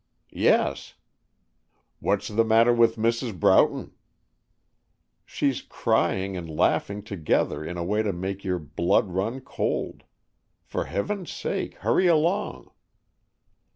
[0.33, 0.95] "Yes."
[1.99, 3.39] "What's the matter with Mrs.
[3.39, 3.93] Broughton?"
[5.27, 10.01] "She's crying and laughing together in a way to make your blood run cold.
[10.63, 12.71] For heaven's sake, hurry along."